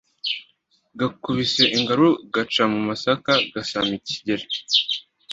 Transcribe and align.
Gakubise 0.99 1.63
ngaru 1.81 2.09
gaca 2.33 2.63
mu 2.73 2.79
masaka 2.87 3.31
gasama 3.53 3.93
Kigeri 4.07 4.45